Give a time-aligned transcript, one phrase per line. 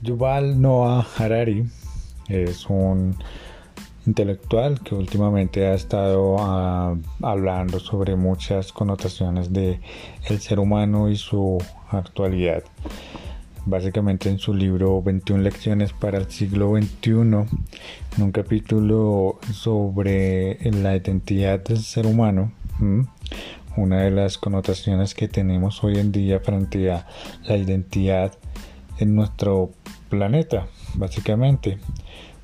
[0.00, 1.66] Yuval Noah Harari
[2.28, 3.16] es un
[4.06, 9.80] intelectual que últimamente ha estado ah, hablando sobre muchas connotaciones de
[10.28, 11.58] el ser humano y su
[11.90, 12.62] actualidad.
[13.66, 17.46] Básicamente en su libro 21 lecciones para el siglo XXI, en
[18.18, 22.52] un capítulo sobre la identidad del ser humano,
[23.76, 27.06] una de las connotaciones que tenemos hoy en día frente a
[27.44, 28.32] la identidad
[28.98, 29.70] en nuestro
[30.08, 31.78] planeta, básicamente.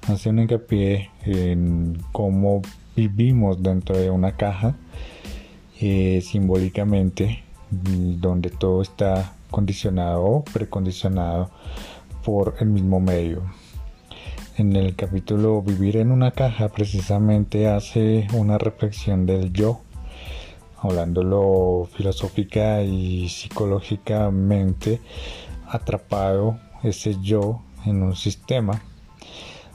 [0.08, 2.62] Hace un hincapié en cómo
[2.94, 4.76] vivimos dentro de una caja,
[5.80, 11.50] eh, simbólicamente, donde todo está condicionado o precondicionado
[12.24, 13.42] por el mismo medio.
[14.56, 19.80] En el capítulo Vivir en una caja precisamente hace una reflexión del yo,
[20.80, 25.00] hablándolo filosófica y psicológicamente
[25.66, 28.82] atrapado ese yo en un sistema,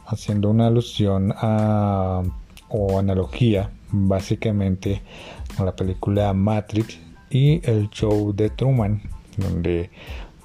[0.05, 2.23] haciendo una alusión a,
[2.69, 5.01] o analogía básicamente
[5.57, 6.99] a la película Matrix
[7.29, 9.01] y el show de Truman,
[9.37, 9.89] donde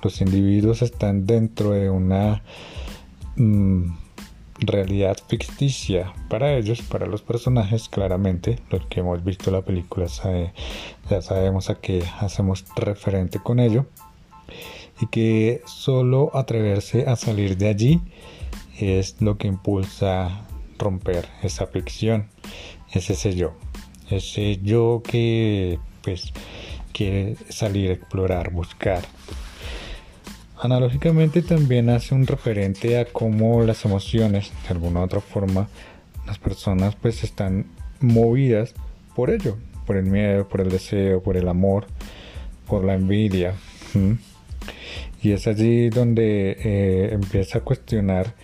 [0.02, 2.42] los individuos están dentro de una
[3.36, 3.86] mm,
[4.58, 10.06] realidad ficticia para ellos, para los personajes, claramente, los que hemos visto la película
[11.10, 13.86] ya sabemos a qué hacemos referente con ello
[15.00, 18.00] y que solo atreverse a salir de allí
[18.78, 20.46] es lo que impulsa
[20.78, 22.28] romper esa ficción,
[22.92, 23.54] es ese yo,
[24.10, 26.32] ese yo que pues
[26.92, 29.04] quiere salir, explorar, buscar.
[30.60, 35.68] Analógicamente también hace un referente a cómo las emociones, de alguna u otra forma,
[36.26, 37.66] las personas pues están
[38.00, 38.74] movidas
[39.14, 41.86] por ello, por el miedo, por el deseo, por el amor,
[42.66, 43.54] por la envidia.
[45.22, 48.34] Y es allí donde eh, empieza a cuestionar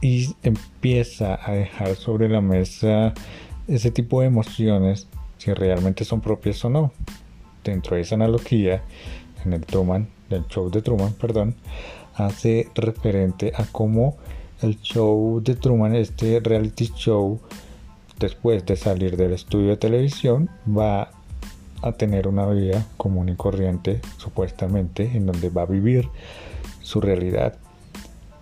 [0.00, 3.14] y empieza a dejar sobre la mesa
[3.66, 5.08] ese tipo de emociones,
[5.38, 6.92] si realmente son propias o no.
[7.64, 8.82] Dentro de esa analogía,
[9.44, 11.54] en el Truman, del show de Truman, perdón,
[12.14, 14.16] hace referente a cómo
[14.62, 17.40] el show de Truman, este reality show,
[18.18, 21.10] después de salir del estudio de televisión, va
[21.86, 26.08] a tener una vida común y corriente, supuestamente, en donde va a vivir
[26.82, 27.54] su realidad,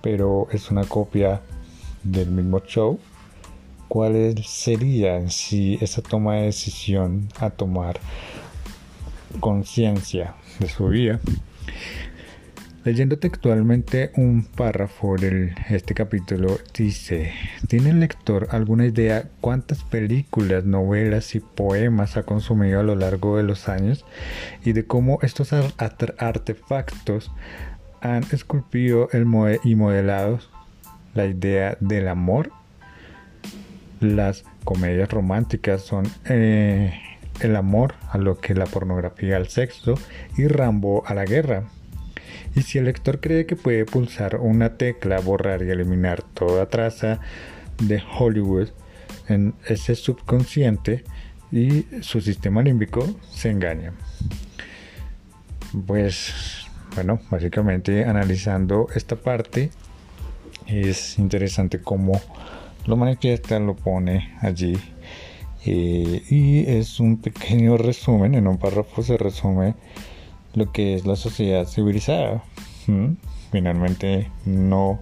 [0.00, 1.40] pero es una copia
[2.02, 2.98] del mismo show.
[3.88, 8.00] ¿Cuál sería si esa toma de decisión a tomar
[9.40, 11.20] conciencia de su vida?
[12.84, 17.32] Leyendo textualmente un párrafo de este capítulo dice,
[17.66, 23.38] ¿tiene el lector alguna idea cuántas películas, novelas y poemas ha consumido a lo largo
[23.38, 24.04] de los años
[24.66, 27.32] y de cómo estos artefactos
[28.02, 29.24] han esculpido el
[29.64, 30.40] y modelado
[31.14, 32.50] la idea del amor?
[34.00, 36.92] Las comedias románticas son eh,
[37.40, 39.94] el amor a lo que la pornografía al sexo
[40.36, 41.64] y Rambo a la guerra.
[42.54, 47.20] Y si el lector cree que puede pulsar una tecla, borrar y eliminar toda traza
[47.82, 48.68] de Hollywood
[49.28, 51.04] en ese subconsciente
[51.50, 53.92] y su sistema límbico se engaña.
[55.86, 59.70] Pues bueno, básicamente analizando esta parte
[60.66, 62.20] es interesante cómo
[62.86, 64.78] lo manifiesta, lo pone allí
[65.66, 69.74] eh, y es un pequeño resumen, en un párrafo se resume
[70.54, 72.42] lo que es la sociedad civilizada.
[73.50, 75.00] Finalmente no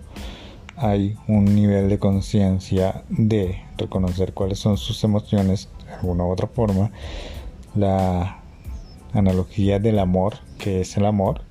[0.77, 6.49] hay un nivel de conciencia de reconocer cuáles son sus emociones de alguna u otra
[6.49, 6.91] forma.
[7.75, 8.39] La
[9.13, 11.43] analogía del amor, que es el amor,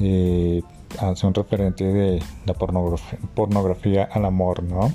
[0.00, 0.62] eh,
[0.98, 4.92] hace un referente de la pornografía, pornografía al amor, ¿no?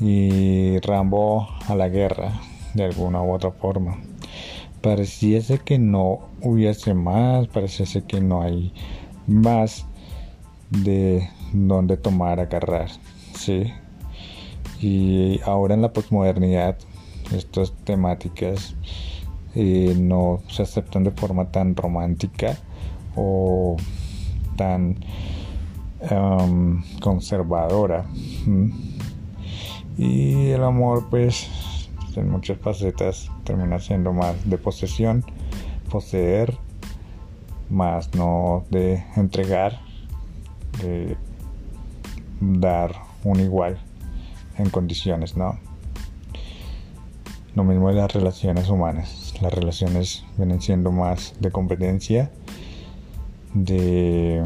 [0.00, 2.40] Y Rambo a la guerra,
[2.74, 3.98] de alguna u otra forma
[4.80, 8.72] pareciese que no hubiese más, pareciese que no hay
[9.26, 9.86] más
[10.70, 12.88] de donde tomar, agarrar,
[13.34, 13.72] ¿sí?
[14.80, 16.78] Y ahora en la posmodernidad,
[17.34, 18.74] estas temáticas
[19.54, 22.56] eh, no se aceptan de forma tan romántica
[23.16, 23.76] o
[24.56, 24.96] tan
[27.00, 28.06] conservadora.
[29.98, 31.48] Y el amor, pues,
[32.16, 35.24] en muchas facetas termina siendo más de posesión,
[35.90, 36.56] poseer,
[37.68, 39.80] más no de entregar,
[40.82, 41.16] de
[42.40, 43.78] dar un igual
[44.58, 45.58] en condiciones, ¿no?
[47.54, 49.34] Lo mismo de las relaciones humanas.
[49.40, 52.30] Las relaciones vienen siendo más de competencia,
[53.54, 54.42] de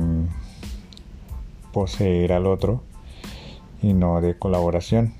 [1.72, 2.82] poseer al otro
[3.82, 5.14] y no de colaboración.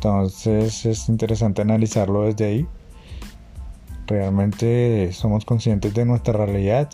[0.00, 2.66] Entonces es interesante analizarlo desde ahí.
[4.06, 6.88] ¿Realmente somos conscientes de nuestra realidad?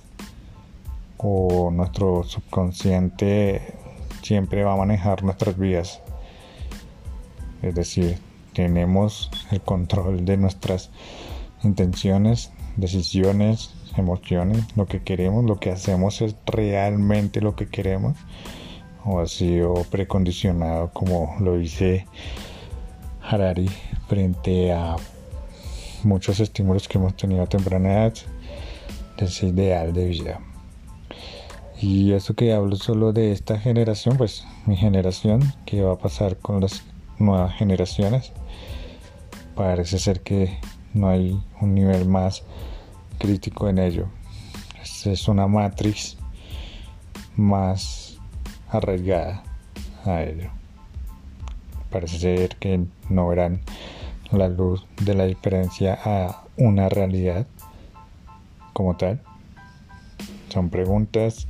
[1.16, 3.62] ¿O nuestro subconsciente
[4.22, 6.00] siempre va a manejar nuestras vidas?
[7.62, 8.18] Es decir,
[8.54, 10.90] tenemos el control de nuestras
[11.62, 18.16] intenciones, decisiones, emociones, lo que queremos, lo que hacemos es realmente lo que queremos
[19.04, 22.04] o ha sido precondicionado como lo dice
[23.28, 23.68] Harari
[24.08, 24.96] frente a
[26.04, 28.14] muchos estímulos que hemos tenido a temprana edad
[29.16, 30.40] de ese ideal de vida.
[31.80, 36.36] Y eso que hablo solo de esta generación, pues mi generación, ¿qué va a pasar
[36.38, 36.82] con las
[37.18, 38.32] nuevas generaciones?
[39.54, 40.58] Parece ser que
[40.94, 42.44] no hay un nivel más
[43.18, 44.06] crítico en ello.
[45.06, 46.16] Es una matrix
[47.36, 48.18] más
[48.68, 49.44] arraigada
[50.04, 50.50] a ello.
[51.90, 53.60] Parece ser que no verán
[54.30, 57.46] la luz de la diferencia a una realidad
[58.72, 59.20] como tal.
[60.48, 61.46] Son preguntas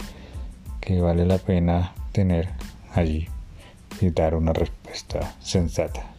[0.80, 2.48] que vale la pena tener
[2.94, 3.28] allí
[4.00, 6.15] y dar una respuesta sensata.